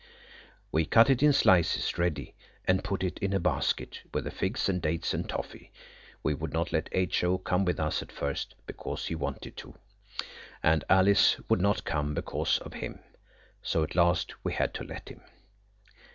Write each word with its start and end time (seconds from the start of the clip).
We 0.71 0.85
cut 0.85 1.11
it 1.11 1.21
in 1.21 1.31
slices 1.31 1.95
ready, 1.99 2.33
and 2.65 2.83
put 2.83 3.03
it 3.03 3.19
in 3.19 3.33
a 3.33 3.39
basket 3.39 3.99
with 4.11 4.23
the 4.23 4.31
figs 4.31 4.67
and 4.67 4.81
dates 4.81 5.13
and 5.13 5.29
toffee. 5.29 5.71
We 6.23 6.33
would 6.33 6.51
not 6.51 6.73
let 6.73 6.89
H.O. 6.91 7.37
come 7.37 7.65
with 7.65 7.79
us 7.79 8.01
at 8.01 8.11
first 8.11 8.55
because 8.65 9.05
he 9.05 9.13
wanted 9.13 9.55
to. 9.57 9.75
And 10.63 10.83
Alice 10.89 11.39
would 11.49 11.61
not 11.61 11.83
come 11.83 12.15
because 12.15 12.57
of 12.57 12.73
him. 12.73 13.01
So 13.61 13.83
at 13.83 13.93
last 13.93 14.33
we 14.43 14.53
had 14.53 14.73
to 14.73 14.83
let 14.83 15.07
him. 15.09 15.21